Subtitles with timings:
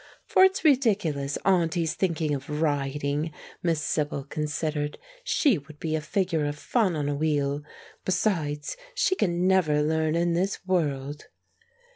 [0.25, 4.97] "For it's ridiculous, auntie's thinking of riding!" Miss Sibyl considered.
[5.23, 7.61] "She would be a figure of fun on a wheel;
[8.03, 11.25] besides, she can never learn in this world!"